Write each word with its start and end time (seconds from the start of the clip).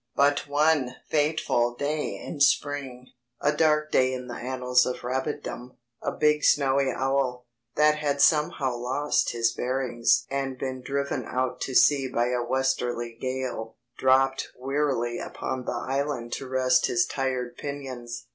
But 0.15 0.47
one 0.47 0.95
fateful 1.09 1.75
day 1.75 2.17
in 2.17 2.39
spring—a 2.41 3.51
dark 3.55 3.91
day 3.91 4.15
in 4.15 4.25
the 4.25 4.33
annals 4.33 4.83
of 4.83 5.03
rabbitdom—a 5.03 6.11
big 6.13 6.43
snowy 6.43 6.89
owl, 6.91 7.45
that 7.75 7.99
had 7.99 8.19
somehow 8.19 8.75
lost 8.77 9.29
his 9.29 9.51
bearings 9.51 10.25
and 10.31 10.57
been 10.57 10.81
driven 10.81 11.23
out 11.25 11.61
to 11.61 11.75
sea 11.75 12.07
by 12.07 12.29
a 12.29 12.43
westerly 12.43 13.15
gale, 13.21 13.75
dropped 13.95 14.47
wearily 14.57 15.19
upon 15.19 15.65
the 15.65 15.71
island 15.79 16.33
to 16.33 16.47
rest 16.47 16.87
his 16.87 17.05
tired 17.05 17.55
pinions. 17.57 18.25